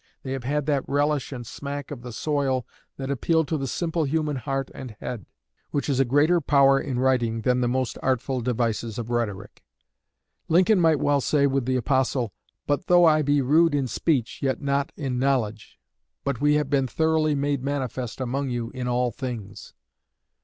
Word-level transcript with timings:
They 0.23 0.31
have 0.31 0.45
had 0.45 0.65
that 0.65 0.83
relish 0.89 1.31
and 1.31 1.45
smack 1.45 1.91
of 1.91 2.01
the 2.01 2.11
soil 2.11 2.65
that 2.97 3.11
appeal 3.11 3.45
to 3.45 3.55
the 3.55 3.67
simple 3.67 4.03
human 4.05 4.35
heart 4.37 4.71
and 4.73 4.95
head, 4.99 5.27
which 5.69 5.87
is 5.87 5.99
a 5.99 6.05
greater 6.05 6.41
power 6.41 6.79
in 6.79 6.97
writing 6.97 7.41
than 7.41 7.61
the 7.61 7.67
most 7.67 7.99
artful 8.01 8.41
devices 8.41 8.97
of 8.97 9.11
rhetoric. 9.11 9.61
Lincoln 10.47 10.79
might 10.79 10.99
well 10.99 11.21
say 11.21 11.45
with 11.45 11.67
the 11.67 11.75
apostle, 11.75 12.33
'But 12.65 12.87
though 12.87 13.05
I 13.05 13.21
be 13.21 13.43
rude 13.43 13.75
in 13.75 13.85
speech, 13.85 14.39
yet 14.41 14.59
not 14.59 14.91
in 14.97 15.19
knowledge, 15.19 15.79
but 16.23 16.41
we 16.41 16.55
have 16.55 16.67
been 16.71 16.87
thoroughly 16.87 17.35
made 17.35 17.61
manifest 17.61 18.19
among 18.19 18.49
you 18.49 18.71
in 18.71 18.87
all 18.87 19.11
things.' 19.11 19.75